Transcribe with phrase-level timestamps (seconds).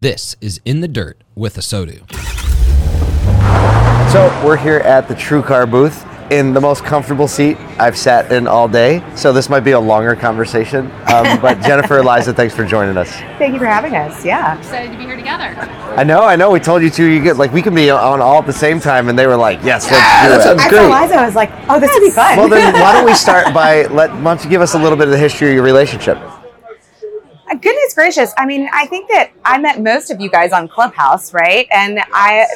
[0.00, 2.00] This is In the Dirt with ASOTU.
[4.12, 8.46] So we're here at the TrueCar booth in the most comfortable seat I've sat in
[8.46, 9.02] all day.
[9.16, 10.90] So this might be a longer conversation.
[11.10, 13.10] Um, but Jennifer, Eliza, thanks for joining us.
[13.38, 14.22] Thank you for having us.
[14.22, 14.58] Yeah.
[14.58, 15.44] excited to be here together.
[15.96, 16.50] I know, I know.
[16.50, 17.04] We told you to.
[17.04, 19.36] You get like we can be on all at the same time, and they were
[19.36, 20.78] like, "Yes, let's do that it." sounds I great.
[20.90, 21.14] saw Liza.
[21.14, 22.36] I was like, oh, this would be fun.
[22.36, 24.10] Well, then why don't we start by let?
[24.12, 26.18] Why don't you give us a little bit of the history of your relationship?
[27.48, 28.32] Uh, Goodness gracious.
[28.36, 31.66] I mean, I think that I met most of you guys on Clubhouse, right?
[31.70, 32.46] And I,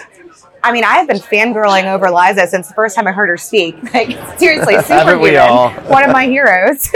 [0.62, 3.36] I mean, I have been fangirling over Liza since the first time I heard her
[3.36, 3.76] speak.
[3.94, 5.36] Like, seriously, Haven't we superhuman.
[5.38, 5.70] all?
[5.88, 6.88] One of my heroes.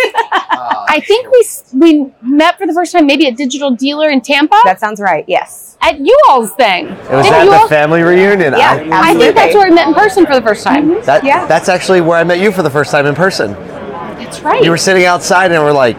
[0.57, 1.45] I think we
[1.79, 5.24] we met for the first time maybe at Digital Dealer in Tampa that sounds right.
[5.27, 5.77] Yes.
[5.80, 6.87] at you all's thing.
[6.87, 8.52] It was Didn't at you the all- family reunion.
[8.55, 11.01] Yeah, I- I think that's where we met in person for the first time.
[11.02, 11.47] that, Yeah.
[11.47, 13.52] That's actually where I met you for the first time in person.
[13.55, 14.63] That's right.
[14.63, 15.97] You were sitting outside, and we're like,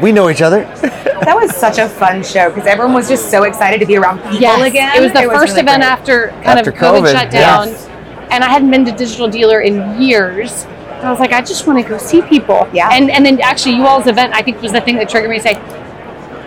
[0.00, 0.64] "We know each other."
[1.20, 4.20] That was such a fun show because everyone was just so excited to be around
[4.22, 4.66] people yes.
[4.70, 4.96] again.
[4.96, 5.92] It was the first really event great.
[5.92, 7.86] after kind After of COVID, COVID, shut down, yes.
[8.30, 10.64] and I hadn't been to Digital Dealer in years.
[10.64, 12.66] And I was like, I just want to go see people.
[12.72, 12.88] Yeah.
[12.90, 15.36] And and then actually, you all's event I think was the thing that triggered me
[15.36, 15.54] to say.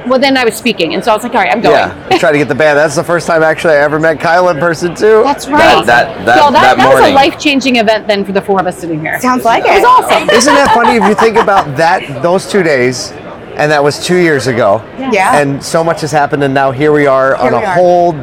[0.08, 1.76] Well, then I was speaking, and so I was like, all right, I'm going.
[1.76, 2.78] Yeah, we tried to get the band.
[2.78, 5.24] That's the first time actually I ever met Kyle in person too.
[5.24, 5.86] That's right.
[5.86, 8.68] that- that- Y'all, that that was a life changing event then for the four of
[8.68, 9.18] us sitting here.
[9.22, 10.30] Sounds like it It was awesome.
[10.30, 13.14] Isn't that funny if you think about that those two days,
[13.56, 14.82] and that was two years ago.
[14.98, 15.40] Yeah.
[15.40, 17.74] And so much has happened, and now here we are on Here a are.
[17.76, 18.14] whole,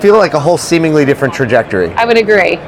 [0.00, 1.90] feel like a whole seemingly different trajectory.
[1.94, 2.58] I would agree.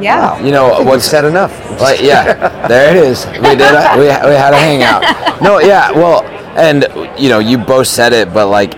[0.00, 0.38] yeah.
[0.42, 1.52] You know What's what's said enough?
[1.80, 3.26] Like, yeah, there it is.
[3.26, 3.60] We did.
[3.74, 5.02] A, we, we had a hangout.
[5.42, 5.90] No, yeah.
[5.92, 6.22] Well,
[6.56, 6.84] and
[7.20, 8.70] you know, you both said it, but like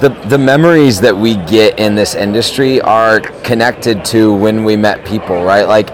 [0.00, 5.04] the the memories that we get in this industry are connected to when we met
[5.06, 5.68] people, right?
[5.68, 5.90] Like,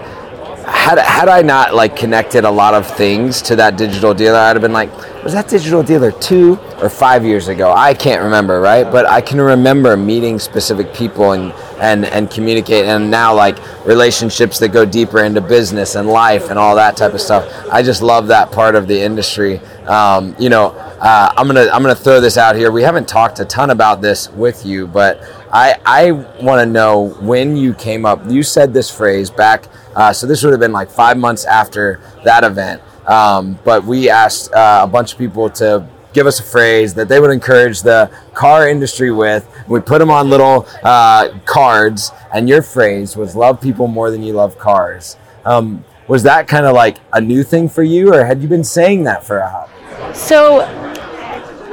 [0.67, 4.55] had had I not like connected a lot of things to that digital dealer, I'd
[4.55, 4.91] have been like,
[5.23, 7.71] was that digital dealer two or five years ago?
[7.71, 8.83] I can't remember, right?
[8.83, 14.59] But I can remember meeting specific people and and and communicate, and now like relationships
[14.59, 17.49] that go deeper into business and life and all that type of stuff.
[17.71, 19.59] I just love that part of the industry.
[19.85, 22.71] Um, you know, uh, I'm gonna I'm gonna throw this out here.
[22.71, 25.21] We haven't talked a ton about this with you, but
[25.51, 28.21] I I want to know when you came up.
[28.27, 29.65] You said this phrase back.
[29.95, 32.81] Uh, so this would have been like five months after that event.
[33.07, 37.07] Um, but we asked uh, a bunch of people to give us a phrase that
[37.07, 39.47] they would encourage the car industry with.
[39.67, 44.23] We put them on little uh, cards, and your phrase was "Love people more than
[44.23, 48.25] you love cars." Um, was that kind of like a new thing for you, or
[48.25, 50.13] had you been saying that for a while?
[50.13, 50.61] So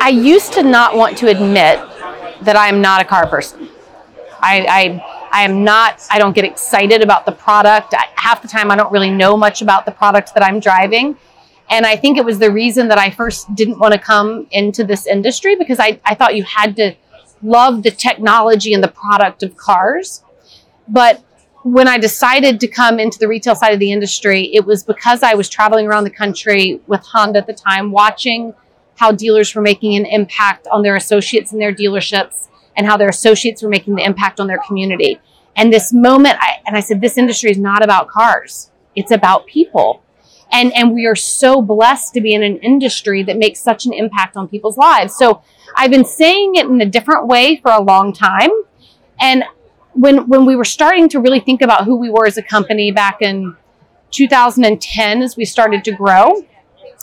[0.01, 1.81] I used to not want to admit
[2.43, 3.69] that I am not a car person.
[4.41, 7.95] I, I, I am not, I don't get excited about the product.
[7.95, 11.17] I, half the time, I don't really know much about the product that I'm driving.
[11.71, 14.85] And I think it was the reason that I first didn't want to come into
[14.85, 16.95] this industry because I, I thought you had to
[17.43, 20.23] love the technology and the product of cars.
[20.89, 21.23] But
[21.63, 25.23] when I decided to come into the retail side of the industry, it was because
[25.23, 28.53] I was traveling around the country with Honda at the time, watching
[28.97, 33.09] how dealers were making an impact on their associates in their dealerships and how their
[33.09, 35.21] associates were making the impact on their community.
[35.57, 39.47] And this moment, I, and I said, this industry is not about cars, it's about
[39.47, 40.03] people.
[40.53, 43.93] And, and we are so blessed to be in an industry that makes such an
[43.93, 45.17] impact on people's lives.
[45.17, 45.43] So
[45.75, 48.51] I've been saying it in a different way for a long time.
[49.21, 49.45] And
[49.95, 52.91] when when we were starting to really think about who we were as a company
[52.91, 53.57] back in
[54.11, 56.45] 2010 as we started to grow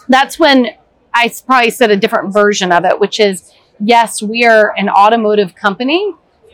[0.08, 0.68] that's when
[1.14, 5.56] i probably said a different version of it which is yes we are an automotive
[5.56, 6.14] company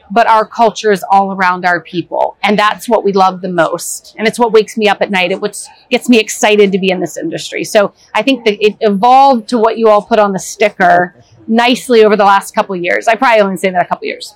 [0.10, 4.16] but our culture is all around our people and that's what we love the most
[4.18, 6.90] and it's what wakes me up at night it what gets me excited to be
[6.90, 7.64] in this industry.
[7.64, 11.14] So i think that it evolved to what you all put on the sticker
[11.48, 13.08] nicely over the last couple of years.
[13.08, 14.36] I probably only say that a couple years.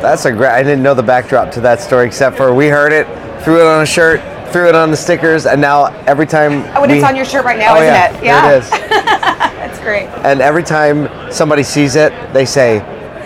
[0.00, 0.50] That's a great.
[0.50, 3.06] I didn't know the backdrop to that story except for we heard it,
[3.42, 4.20] threw it on a shirt,
[4.52, 6.62] threw it on the stickers, and now every time.
[6.76, 8.22] Oh, and we- it's on your shirt right now, Oh, isn't yeah, it?
[8.22, 8.70] Here it is.
[9.56, 10.06] That's great.
[10.24, 12.80] And every time somebody sees it, they say,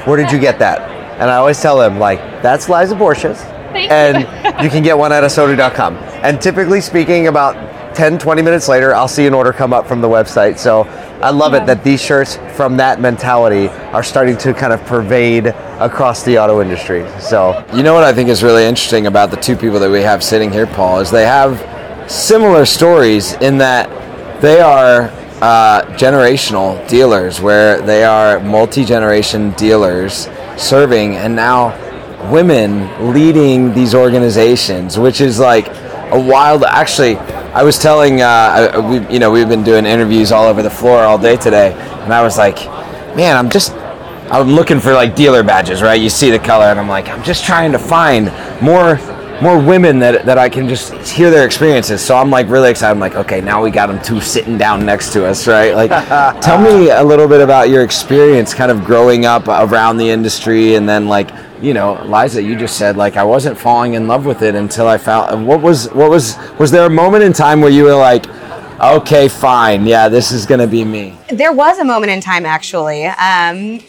[0.05, 0.81] "Where did you get that?"
[1.21, 3.37] And I always tell them, like, "That's Liza Borches,
[3.73, 4.65] Thank and you.
[4.65, 7.57] you can get one at asotu.com." And typically speaking, about
[7.95, 10.59] 10, 20 minutes later, I'll see an order come up from the website.
[10.59, 10.85] So
[11.23, 15.49] I love it that these shirts from that mentality are starting to kind of pervade
[15.79, 17.07] across the auto industry.
[17.21, 20.01] So You know what I think is really interesting about the two people that we
[20.01, 23.91] have sitting here, Paul, is they have similar stories in that
[24.41, 25.11] they are
[25.43, 31.77] uh, generational dealers, where they are multi generation dealers serving, and now
[32.31, 35.67] women leading these organizations, which is like
[36.13, 36.65] a wild.
[36.65, 37.15] Actually,
[37.53, 41.03] I was telling, uh, we, you know, we've been doing interviews all over the floor
[41.03, 42.65] all day today, and I was like,
[43.17, 43.73] man, I'm just
[44.31, 46.01] I'm looking for like dealer badges, right?
[46.01, 48.27] You see the color, and I'm like, I'm just trying to find
[48.63, 48.97] more
[49.43, 52.01] more women that, that I can just hear their experiences.
[52.03, 52.93] So I'm like really excited.
[52.93, 55.75] I'm like, okay, now we got them two sitting down next to us, right?
[55.75, 55.91] Like,
[56.43, 60.75] tell me a little bit about your experience, kind of growing up around the industry,
[60.75, 64.25] and then like, you know, Liza, you just said like I wasn't falling in love
[64.27, 65.47] with it until I found.
[65.47, 68.25] What was what was was there a moment in time where you were like?
[68.81, 69.85] Okay, fine.
[69.87, 71.15] Yeah, this is going to be me.
[71.29, 73.05] There was a moment in time, actually.
[73.05, 73.81] Um,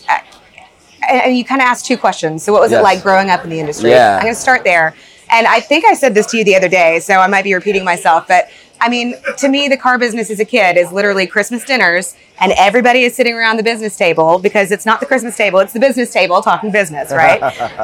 [1.09, 2.43] and you kind of asked two questions.
[2.43, 2.81] So, what was Yes.
[2.81, 3.91] it like growing up in the industry?
[3.91, 4.17] Yeah.
[4.17, 4.93] I'm going to start there.
[5.31, 7.53] And I think I said this to you the other day, so I might be
[7.53, 8.27] repeating myself.
[8.27, 8.49] But
[8.81, 12.51] I mean, to me, the car business as a kid is literally Christmas dinners, and
[12.57, 15.79] everybody is sitting around the business table because it's not the Christmas table, it's the
[15.79, 17.39] business table talking business, right?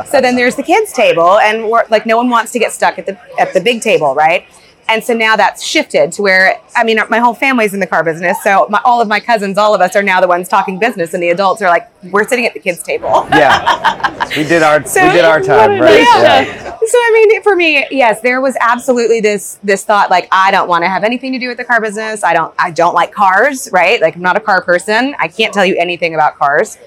[0.07, 2.97] so then there's the kids table, and we're, like no one wants to get stuck
[2.97, 4.45] at the at the big table, right?
[4.89, 8.03] And so now that's shifted to where I mean, my whole family's in the car
[8.03, 10.79] business, so my, all of my cousins, all of us, are now the ones talking
[10.79, 13.27] business, and the adults are like, we're sitting at the kids' table.
[13.31, 16.03] Yeah, we did our So- we did our time, right?
[16.03, 16.77] nice Yeah.
[16.87, 20.69] So I mean, for me, yes, there was absolutely this this thought like I don't
[20.69, 22.23] want to have anything to do with the car business.
[22.23, 23.99] I don't I don't like cars, right?
[24.01, 25.13] Like I'm not a car person.
[25.19, 26.77] I can't tell you anything about cars.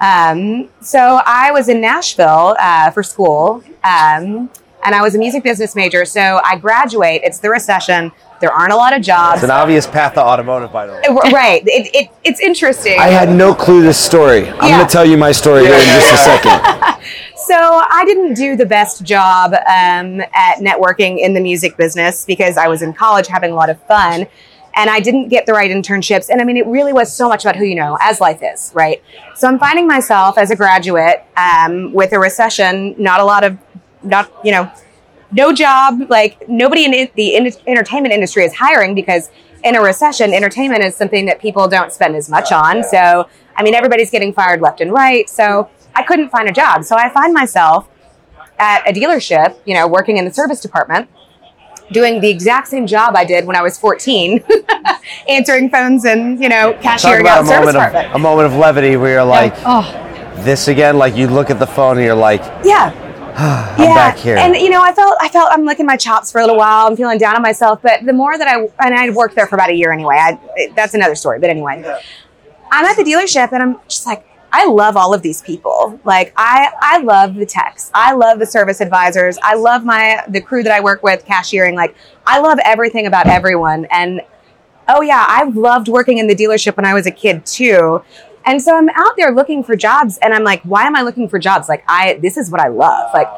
[0.00, 4.50] Um, so I was in Nashville uh, for school, um,
[4.84, 6.04] and I was a music business major.
[6.04, 7.22] So I graduate.
[7.24, 8.12] It's the recession.
[8.40, 9.36] There aren't a lot of jobs.
[9.36, 11.02] It's an obvious path to automotive, by the way.
[11.32, 11.62] Right.
[11.66, 12.98] It, it, it's interesting.
[12.98, 14.48] I had no clue this story.
[14.48, 14.76] I'm Yeah.
[14.78, 16.94] going to tell you my story here in just a second.
[17.36, 22.56] So I didn't do the best job um, at networking in the music business because
[22.56, 24.26] I was in college having a lot of fun.
[24.74, 26.30] And I didn't get the right internships.
[26.30, 28.72] And I mean, it really was so much about who you know, as life is,
[28.74, 29.02] right?
[29.36, 33.58] So I'm finding myself as a graduate um, with a recession, not a lot of,
[34.04, 34.70] not, you know,
[35.32, 36.08] no job.
[36.08, 39.30] Like nobody in the in- entertainment industry is hiring because
[39.64, 42.84] in a recession, entertainment is something that people don't spend as much on.
[42.84, 45.28] So, I mean, everybody's getting fired left and right.
[45.28, 46.84] So I couldn't find a job.
[46.84, 47.88] So I find myself
[48.58, 51.08] at a dealership, you know, working in the service department,
[51.92, 54.44] doing the exact same job I did when I was 14,
[55.28, 58.08] answering phones and, you know, cashiering out a service moment department.
[58.10, 59.82] of a moment of levity where you're like, oh,
[60.44, 60.98] this again.
[60.98, 62.92] Like you look at the phone and you're like, Yeah.
[63.36, 64.36] I'm yeah, back here.
[64.36, 66.86] and you know, I felt I felt I'm licking my chops for a little while.
[66.86, 69.56] I'm feeling down on myself, but the more that I and I'd worked there for
[69.56, 70.14] about a year anyway.
[70.16, 71.40] I, that's another story.
[71.40, 71.82] But anyway,
[72.70, 75.98] I'm at the dealership and I'm just like, I love all of these people.
[76.04, 77.90] Like I I love the techs.
[77.92, 79.36] I love the service advisors.
[79.42, 81.74] I love my the crew that I work with, cashiering.
[81.74, 83.86] Like I love everything about everyone.
[83.90, 84.20] And
[84.86, 88.04] oh yeah, I loved working in the dealership when I was a kid too.
[88.46, 91.28] And so I'm out there looking for jobs and I'm like, why am I looking
[91.28, 91.68] for jobs?
[91.68, 93.10] Like I this is what I love.
[93.14, 93.28] Like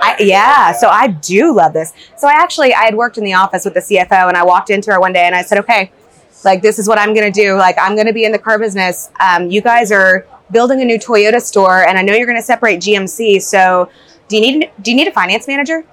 [0.00, 1.92] I, yeah, so I do love this.
[2.16, 4.70] So I actually I had worked in the office with the CFO and I walked
[4.70, 5.90] into her one day and I said, "Okay,
[6.44, 7.56] like this is what I'm going to do.
[7.56, 9.10] Like I'm going to be in the car business.
[9.20, 12.42] Um, you guys are building a new Toyota store and I know you're going to
[12.42, 13.42] separate GMC.
[13.42, 13.90] So
[14.28, 15.84] do you need do you need a finance manager?"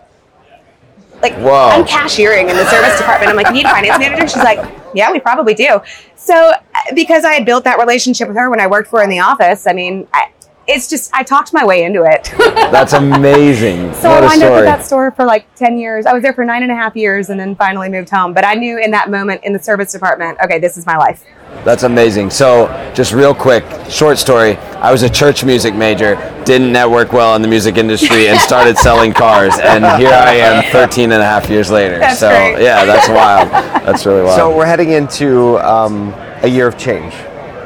[1.22, 1.69] Like Whoa.
[1.69, 3.30] I'm cashiering in the service department.
[3.30, 4.60] I'm like, "You need a finance manager?" She's like,
[4.94, 5.80] "Yeah, we probably do."
[6.16, 6.51] So
[6.94, 9.20] because I had built that relationship with her when I worked for her in the
[9.20, 10.32] office, I mean, I,
[10.67, 12.31] it's just I talked my way into it.
[12.38, 13.94] That's amazing.
[14.06, 16.06] So what I a wound up at that store for like 10 years.
[16.06, 18.33] I was there for nine and a half years and then finally moved home.
[18.33, 21.23] But I knew in that moment in the service department, okay, this is my life.
[21.63, 22.29] That's amazing.
[22.29, 24.57] So, just real quick, short story.
[24.57, 26.15] I was a church music major,
[26.45, 29.53] didn't network well in the music industry, and started selling cars.
[29.57, 31.98] And here I am 13 and a half years later.
[31.98, 32.62] That's so, great.
[32.62, 33.50] yeah, that's wild.
[33.86, 34.38] That's really wild.
[34.38, 37.13] So we're heading into um, a year of change,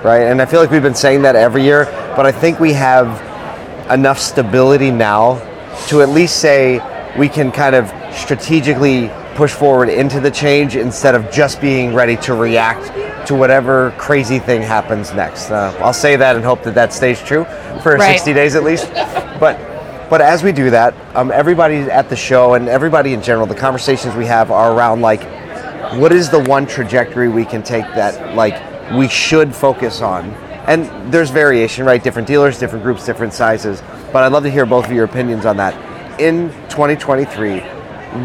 [0.04, 0.24] right?
[0.24, 3.08] And I feel like we've been saying that every year, but I think we have
[3.92, 5.40] enough stability now
[5.88, 6.80] to at least say
[7.18, 12.18] we can kind of strategically push forward into the change instead of just being ready
[12.18, 15.50] to react to whatever crazy thing happens next.
[15.50, 17.46] Uh, I'll say that and hope that that stays true
[17.82, 18.14] for Right.
[18.14, 18.92] 60 days at least.
[19.40, 19.58] But
[20.10, 23.54] but as we do that, um, everybody at the show and everybody in general, the
[23.54, 25.22] conversations we have are around like
[26.00, 28.56] what is the one trajectory we can take that like
[28.94, 30.26] we should focus on
[30.68, 33.82] and there's variation right different dealers different groups different sizes
[34.12, 35.74] but i'd love to hear both of your opinions on that
[36.20, 37.60] in 2023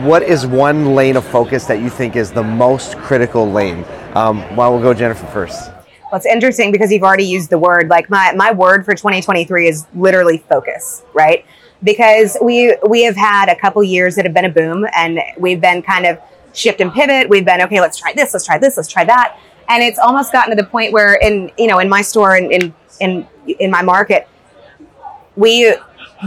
[0.04, 4.38] what is one lane of focus that you think is the most critical lane um,
[4.56, 5.70] well we'll go jennifer first
[6.10, 7.88] Well, it's interesting because you've already used the word.
[7.88, 11.44] Like my, my word for 2023 is literally focus, right?
[11.82, 15.60] Because we we have had a couple years that have been a boom and we've
[15.60, 16.20] been kind of
[16.52, 17.28] shift and pivot.
[17.28, 19.36] We've been, okay, let's try this, let's try this, let's try that.
[19.68, 22.52] And it's almost gotten to the point where in, you know, in my store and
[22.52, 24.28] in, in, in my market,
[25.36, 25.74] we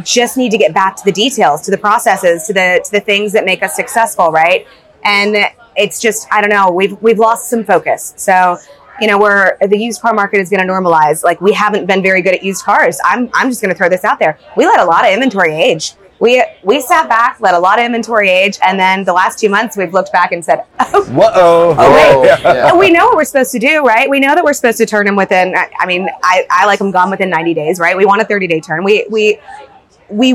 [0.04, 3.00] just need to get back to the details, to the processes, to the to the
[3.00, 4.68] things that make us successful, right?
[5.04, 5.36] And
[5.76, 8.14] it's just I don't know, we've we've lost some focus.
[8.18, 8.58] So
[9.00, 11.24] you know, where the used car market is going to normalize.
[11.24, 13.00] Like we haven't been very good at used cars.
[13.06, 14.40] I'm, I'm just going to throw this out there.
[14.56, 15.94] We let a lot of inventory age.
[16.20, 19.50] We, we sat back, let a lot of inventory age, and then the last two
[19.50, 21.76] months we've looked back and said, oh, Whoa.
[21.78, 22.40] Oh, wait.
[22.42, 22.76] Yeah.
[22.76, 24.10] we know what we're supposed to do, right?
[24.10, 25.56] We know that we're supposed to turn them within.
[25.56, 27.96] I I mean, I, I like them gone within 90 days, right?
[27.96, 28.84] We want a 30 day turn.
[28.84, 29.40] We we
[30.10, 30.34] we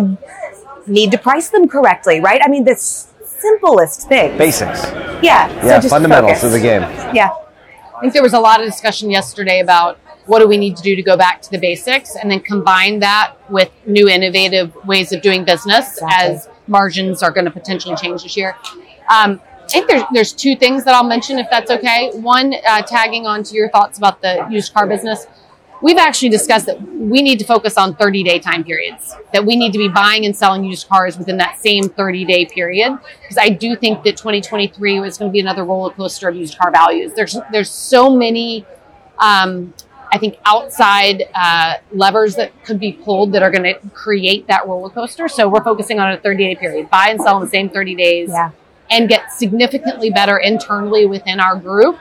[0.87, 2.41] need to price them correctly, right?
[2.45, 4.37] I mean, the s- simplest thing.
[4.39, 4.83] Basics.
[5.23, 5.49] Yeah.
[5.49, 6.45] Yeah, so just fundamentals focus.
[6.45, 6.83] of the game.
[7.15, 7.31] Yeah.
[7.97, 10.83] I think there was a lot of discussion yesterday about what do we need to
[10.83, 15.13] do to go back to the basics and then combine that with new innovative ways
[15.13, 16.35] of doing business Exactly.
[16.35, 18.57] as margins are going to potentially change this year.
[19.09, 22.11] Um, I think there's, there's two things that I'll mention if that's okay.
[22.15, 25.27] One, uh, tagging on to your thoughts about the used car business.
[25.81, 29.57] We've actually discussed that we need to focus on 30 day time periods, that we
[29.57, 32.99] need to be buying and selling used cars within that same 30 day period.
[33.23, 36.57] Because I do think that 2023 is going to be another roller coaster of used
[36.57, 37.13] car values.
[37.15, 38.65] There's, there's so many,
[39.19, 39.75] um,
[40.13, 44.67] I think, outside uh, levers that could be pulled that are going to create that
[44.67, 45.27] roller coaster.
[45.27, 47.95] So we're focusing on a 30 day period, buy and sell in the same 30
[47.95, 48.51] days Yeah.
[48.91, 51.99] and get significantly better internally within our group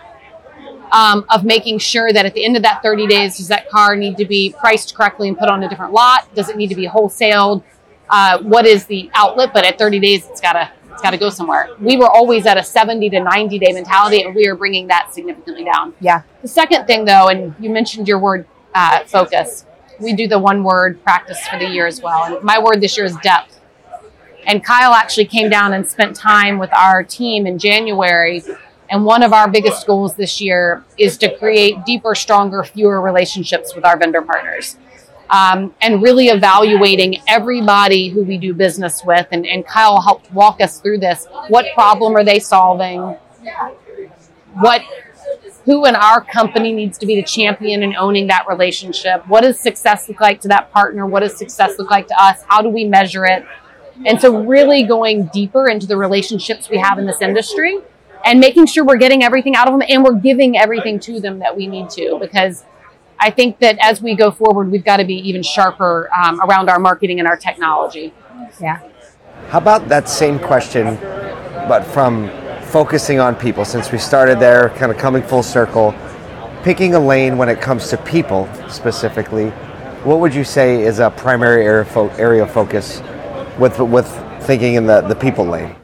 [0.92, 3.96] um, of making sure that at the end of that 30 days, does that car
[3.96, 6.28] need to be priced correctly and put on a different lot?
[6.36, 7.64] Does it need to be wholesaled?
[8.10, 9.54] Uh, what is the outlet?
[9.54, 10.70] But at 30 days, it's got to
[11.02, 11.70] it's got to go somewhere.
[11.80, 15.12] We were always at a 70 to 90 day mentality, and we are bringing that
[15.12, 15.96] significantly down.
[16.00, 16.22] Yeah.
[16.44, 19.66] The second thing, though, and you mentioned your word uh, focus.
[20.00, 22.36] We do the one word practice for the year as well.
[22.36, 23.60] And my word this year is depth.
[24.46, 28.44] And Kyle actually came down and spent time with our team in January.
[28.92, 33.74] And one of our biggest goals this year is to create deeper, stronger, fewer relationships
[33.74, 34.78] with our vendor partners.
[35.32, 39.28] Um, and really evaluating everybody who we do business with.
[39.32, 41.26] And, and Kyle helped walk us through this.
[41.48, 43.16] What problem are they solving?
[44.56, 44.82] What
[45.66, 49.28] who in our company needs to be the champion in owning that relationship?
[49.28, 51.06] What does success look like to that partner?
[51.06, 52.44] What does success look like to us?
[52.48, 53.46] How do we measure it?
[54.06, 57.78] And so, really going deeper into the relationships we have in this industry
[58.26, 61.40] and making sure we're getting everything out of them and we're giving everything to them
[61.40, 62.18] that we need to.
[62.20, 62.64] Because
[63.24, 66.70] I think that as we go forward, we've got to be even sharper um, around
[66.70, 68.14] our marketing and our technology.
[68.60, 68.82] Yeah.
[69.50, 70.96] How about that same question,
[71.68, 72.30] but from
[72.64, 73.64] focusing on people?
[73.64, 75.94] Since we started there, kind of coming full circle,
[76.64, 79.52] picking a lane when it comes to people specifically,
[80.04, 83.04] what would you say is a primary area, fo- area of focus
[83.60, 84.08] with with
[84.42, 85.76] thinking in the, the people lane?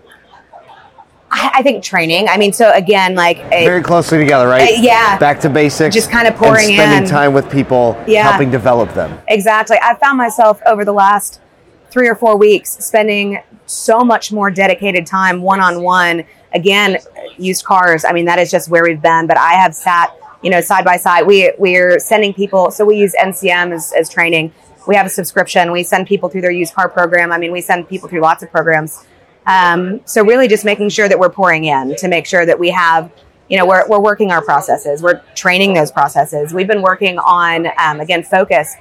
[1.57, 2.27] I, think training.
[2.29, 4.77] I mean, so again, like a, Very closely together, right?
[4.77, 5.17] Uh, yeah.
[5.17, 5.93] Back to basics.
[5.93, 7.09] Just kind of pouring and spending in.
[7.09, 8.29] time with people, Yeah.
[8.29, 9.19] helping develop them.
[9.27, 9.77] Exactly.
[9.81, 11.41] I found myself over the last
[11.89, 16.23] three or four weeks spending so much more dedicated time one on one.
[16.53, 16.97] Again,
[17.37, 18.05] used cars.
[18.05, 19.27] I mean, that is just where we've been.
[19.27, 21.25] But I have sat, you know, side by side.
[21.25, 22.71] We we're sending people.
[22.71, 24.53] So we use NCM as, as training.
[24.87, 25.71] We have a subscription.
[25.71, 27.31] We send people through their used car program.
[27.31, 29.05] I mean, we send people through lots of programs.
[29.47, 32.69] Um, so really, just making sure that we're pouring in to make sure that we
[32.69, 33.11] have
[33.49, 35.01] you know, we're, we're working our processes.
[35.01, 36.53] We're training those processes.
[36.53, 38.75] We've been working on, um, again, focus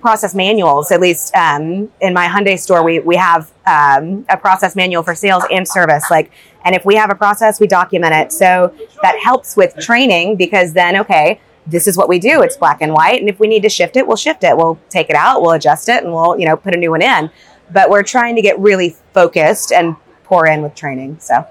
[0.00, 0.90] process manuals.
[0.90, 5.14] At least um, in my Hyundai store, we, we have um, a process manual for
[5.14, 6.04] sales and service.
[6.10, 6.30] Like,
[6.64, 8.32] and if we have a process, we document it.
[8.32, 12.42] So that helps with training because then, okay, this is what we do.
[12.42, 13.20] It's black and white.
[13.20, 14.56] And if we need to shift it, we'll shift it.
[14.56, 17.02] We'll take it out, we'll adjust it, and we'll, you know, put a new one
[17.02, 17.30] in.
[17.72, 21.18] But we're trying to get really focused and pour in with training.
[21.20, 21.46] So.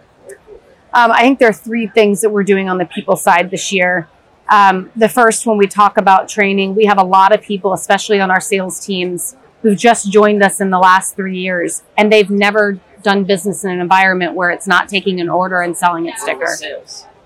[0.93, 3.71] Um, I think there are three things that we're doing on the people side this
[3.71, 4.09] year.
[4.49, 8.19] Um, the first, when we talk about training, we have a lot of people, especially
[8.19, 12.29] on our sales teams, who've just joined us in the last three years, and they've
[12.29, 16.21] never done business in an environment where it's not taking an order and selling its
[16.21, 16.57] sticker,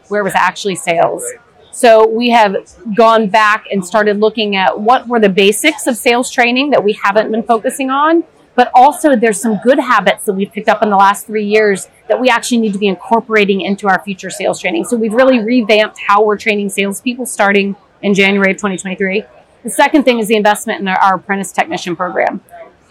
[0.10, 1.24] where it was actually sales.
[1.72, 2.56] So we have
[2.96, 6.94] gone back and started looking at what were the basics of sales training that we
[6.94, 8.24] haven't been focusing on,
[8.56, 11.88] but also there's some good habits that we've picked up in the last three years
[12.08, 14.86] that we actually need to be incorporating into our future sales training.
[14.86, 19.24] So we've really revamped how we're training salespeople starting in January of 2023.
[19.64, 22.42] The second thing is the investment in our, our apprentice technician program.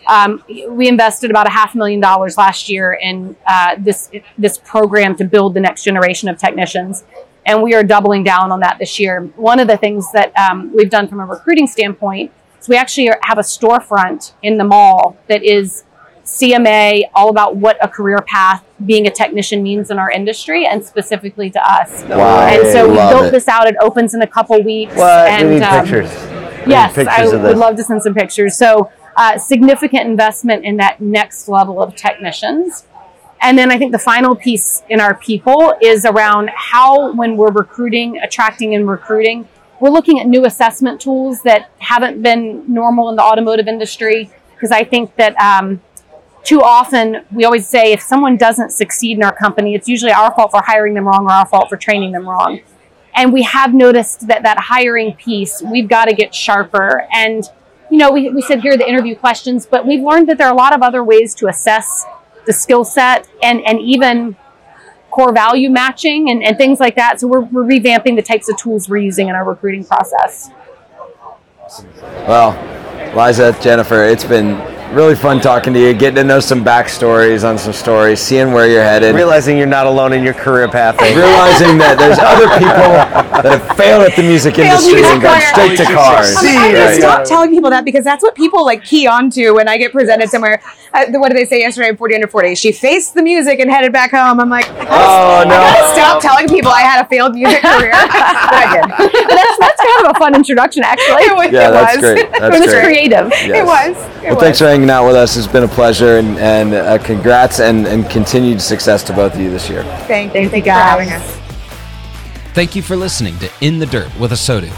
[0.07, 5.17] Um, we invested about a half million dollars last year in uh, this this program
[5.17, 7.05] to build the next generation of technicians,
[7.47, 9.23] and we are doubling down on that this year.
[9.37, 12.33] One of the things that um, we've done from a recruiting standpoint
[12.65, 15.85] is we actually are- have a storefront in the mall that is
[16.25, 20.83] CMA, all about what a career path being a technician means in our industry, and
[20.83, 22.03] specifically to us.
[22.05, 22.47] Wow.
[22.47, 23.31] And so we built it.
[23.31, 23.67] this out.
[23.67, 24.97] It opens in a couple weeks.
[24.97, 25.29] What?
[25.29, 26.11] And, we need um, pictures.
[26.65, 28.57] We Yes, need I pictures of would love to send some pictures.
[28.57, 32.87] So, uh, significant investment in that next level of technicians.
[33.43, 37.53] And then I think the final piece in our people is around how, when we're
[37.53, 39.47] recruiting, attracting and recruiting,
[39.81, 44.71] we're looking at new assessment tools that haven't been normal in the automotive industry because
[44.71, 45.81] I think that um,
[46.45, 50.33] too often we always say if someone doesn't succeed in our company, it's usually our
[50.35, 52.61] fault for hiring them wrong or our fault for training them wrong.
[53.15, 57.07] And we have noticed that that hiring piece, we've got to get sharper.
[57.13, 57.49] And,
[57.91, 60.49] you know, we, we said here are the interview questions, but we've learned that there
[60.49, 62.05] are a lot of other ways to assess
[62.47, 64.37] the skill set and, and even
[65.15, 67.21] core value matching and, and things like that.
[67.21, 70.51] So we're, we're revamping the types of tools we're using in our recruiting process.
[72.27, 72.51] Well,
[73.17, 74.59] Liza, Jennifer, it's been
[74.93, 78.69] really fun talking to you, getting to know some backstories on some stories, seeing where
[78.69, 79.15] you're headed.
[79.15, 81.01] Realizing you're not alone in your career path.
[81.01, 85.39] Realizing that there's other people that have failed at the music industry music and gone
[85.41, 85.49] career.
[85.53, 86.35] straight to cars.
[86.37, 86.95] I'm like, I need Right.
[86.95, 89.93] to stop telling people that because that's what people like key onto when I get
[89.93, 90.61] presented somewhere.
[90.95, 91.89] Uh, what did they say yesterday?
[91.89, 92.55] at 40 under 40.
[92.55, 94.39] She faced the music and headed back home.
[94.39, 95.51] I'm like, I gotta, Oh, I no.
[95.51, 97.91] gotta stop telling people I had a failed music career.
[97.91, 98.91] but I did.
[99.29, 101.23] that's, that's kind of a fun introduction, actually.
[101.25, 101.51] It was.
[101.51, 102.01] Yeah, it that's was.
[102.05, 102.31] great.
[102.39, 102.85] That's it was great.
[102.85, 103.29] creative.
[103.31, 103.51] Yes.
[103.51, 103.97] It was.
[104.23, 104.43] It Well, was.
[104.45, 105.37] thanks for hanging out with us.
[105.37, 109.41] It's been a pleasure, and, and uh, congrats and, and continued success to both of
[109.41, 109.83] you this year.
[110.07, 111.37] Thank, Thank you, thank you for having us.
[112.55, 114.71] Thank you for listening to In the Dirt with ASOTU.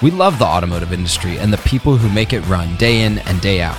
[0.00, 3.40] We love the automotive industry and the people who make it run day in and
[3.40, 3.76] day out.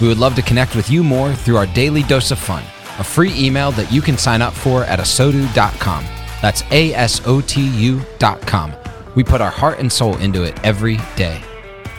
[0.00, 2.62] We would love to connect with you more through our daily dose of fun,
[2.98, 6.04] a free email that you can sign up for at asotu.com.
[6.42, 8.74] That's A S O T U.com.
[9.14, 11.40] We put our heart and soul into it every day.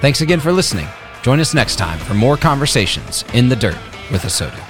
[0.01, 0.87] Thanks again for listening.
[1.23, 3.77] Join us next time for more conversations in the dirt
[4.11, 4.66] with ASOTU.